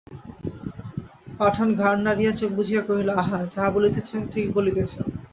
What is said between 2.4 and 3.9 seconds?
বুজিয়া কহিল, আহা, যাহা